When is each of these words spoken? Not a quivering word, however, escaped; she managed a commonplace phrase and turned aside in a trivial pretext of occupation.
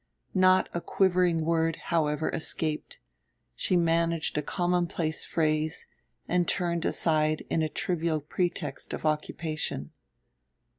Not 0.33 0.67
a 0.73 0.81
quivering 0.81 1.45
word, 1.45 1.75
however, 1.75 2.31
escaped; 2.31 2.97
she 3.55 3.75
managed 3.75 4.35
a 4.35 4.41
commonplace 4.41 5.25
phrase 5.25 5.85
and 6.27 6.47
turned 6.47 6.85
aside 6.85 7.45
in 7.51 7.61
a 7.61 7.69
trivial 7.69 8.19
pretext 8.19 8.93
of 8.93 9.05
occupation. 9.05 9.91